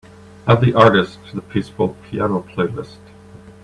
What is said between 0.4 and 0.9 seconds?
Add the